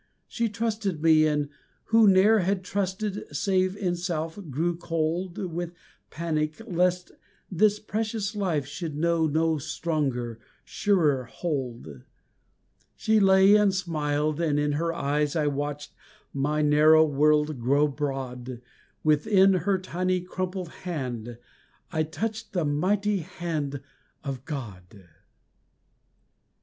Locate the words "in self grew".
3.77-4.75